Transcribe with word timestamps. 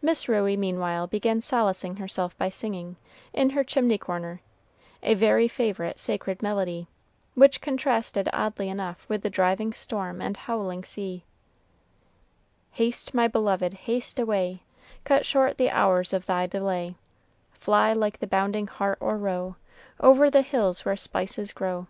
Miss 0.00 0.28
Ruey 0.28 0.56
meanwhile 0.56 1.08
began 1.08 1.40
solacing 1.40 1.96
herself 1.96 2.38
by 2.38 2.48
singing, 2.48 2.94
in 3.32 3.50
her 3.50 3.64
chimney 3.64 3.98
corner, 3.98 4.42
a 5.02 5.14
very 5.14 5.48
favorite 5.48 5.98
sacred 5.98 6.40
melody, 6.40 6.86
which 7.34 7.60
contrasted 7.60 8.28
oddly 8.32 8.68
enough 8.68 9.08
with 9.08 9.22
the 9.24 9.28
driving 9.28 9.72
storm 9.72 10.22
and 10.22 10.36
howling 10.36 10.84
sea: 10.84 11.24
"Haste, 12.70 13.12
my 13.12 13.26
beloved, 13.26 13.74
haste 13.74 14.20
away, 14.20 14.62
Cut 15.02 15.26
short 15.26 15.58
the 15.58 15.70
hours 15.70 16.12
of 16.12 16.26
thy 16.26 16.46
delay; 16.46 16.94
Fly 17.50 17.92
like 17.92 18.20
the 18.20 18.28
bounding 18.28 18.68
hart 18.68 18.98
or 19.00 19.18
roe, 19.18 19.56
Over 19.98 20.30
the 20.30 20.42
hills 20.42 20.84
where 20.84 20.94
spices 20.94 21.52
grow." 21.52 21.88